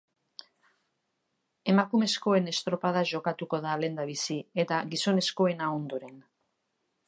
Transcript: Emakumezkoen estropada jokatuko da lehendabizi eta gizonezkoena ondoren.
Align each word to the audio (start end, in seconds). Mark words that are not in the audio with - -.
Emakumezkoen 1.73 2.49
estropada 2.53 3.05
jokatuko 3.11 3.61
da 3.69 3.77
lehendabizi 3.83 4.41
eta 4.65 4.83
gizonezkoena 4.95 5.73
ondoren. 5.79 6.21